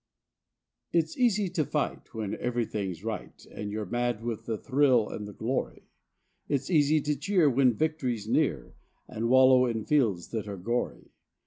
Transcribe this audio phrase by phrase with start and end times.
[0.91, 5.31] It's easy to fight when everything's right, And you're mad with the thrill and the
[5.33, 5.91] glory;
[6.49, 8.73] It's easy to cheer when victory's near,
[9.07, 11.11] And wallow in fields that are gory.